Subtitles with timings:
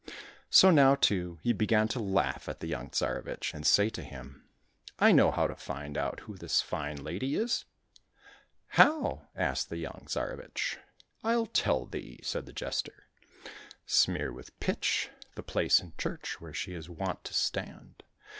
[0.49, 4.49] So now, too, he began to laugh at the young Tsarevich and say to him,"
[4.99, 7.65] I know how to find out who this fine lady is."
[8.79, 10.77] —"How }'* asked the young Tsarevich.
[11.23, 13.09] —"I'll tell thee," said the jester;"
[13.85, 18.01] smear with pitch the place in church where she is wont to stand.